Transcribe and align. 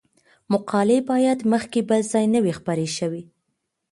مقالې 0.51 0.99
باید 1.09 1.39
مخکې 1.51 1.79
بل 1.89 2.01
ځای 2.11 2.25
نه 2.33 2.39
وي 2.43 2.53
خپرې 2.59 2.87
شوې. 2.97 3.21